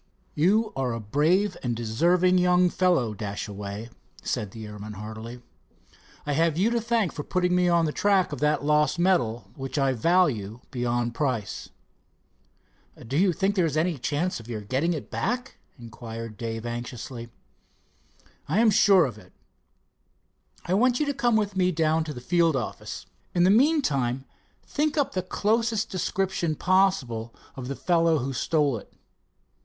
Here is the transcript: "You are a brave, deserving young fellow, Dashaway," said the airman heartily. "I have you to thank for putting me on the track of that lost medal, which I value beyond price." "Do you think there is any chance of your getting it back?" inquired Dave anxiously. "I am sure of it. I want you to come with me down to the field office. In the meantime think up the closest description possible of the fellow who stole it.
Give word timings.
"You 0.33 0.73
are 0.75 0.93
a 0.93 0.99
brave, 0.99 1.55
deserving 1.61 2.39
young 2.39 2.71
fellow, 2.71 3.13
Dashaway," 3.13 3.91
said 4.23 4.49
the 4.49 4.65
airman 4.65 4.93
heartily. 4.93 5.43
"I 6.25 6.33
have 6.33 6.57
you 6.57 6.71
to 6.71 6.81
thank 6.81 7.13
for 7.13 7.21
putting 7.21 7.53
me 7.55 7.69
on 7.69 7.85
the 7.85 7.91
track 7.91 8.31
of 8.31 8.39
that 8.39 8.65
lost 8.65 8.97
medal, 8.97 9.51
which 9.55 9.77
I 9.77 9.93
value 9.93 10.61
beyond 10.71 11.13
price." 11.13 11.69
"Do 13.05 13.15
you 13.15 13.31
think 13.31 13.53
there 13.53 13.67
is 13.67 13.77
any 13.77 13.99
chance 13.99 14.39
of 14.39 14.47
your 14.47 14.61
getting 14.61 14.93
it 14.93 15.11
back?" 15.11 15.59
inquired 15.77 16.35
Dave 16.35 16.65
anxiously. 16.65 17.29
"I 18.49 18.57
am 18.57 18.71
sure 18.71 19.05
of 19.05 19.19
it. 19.19 19.33
I 20.65 20.73
want 20.73 20.99
you 20.99 21.05
to 21.05 21.13
come 21.13 21.35
with 21.35 21.55
me 21.55 21.71
down 21.71 22.03
to 22.05 22.13
the 22.15 22.21
field 22.21 22.55
office. 22.55 23.05
In 23.35 23.43
the 23.43 23.51
meantime 23.51 24.25
think 24.65 24.97
up 24.97 25.11
the 25.11 25.21
closest 25.21 25.91
description 25.91 26.55
possible 26.55 27.35
of 27.55 27.67
the 27.67 27.75
fellow 27.75 28.17
who 28.17 28.33
stole 28.33 28.77
it. 28.79 28.91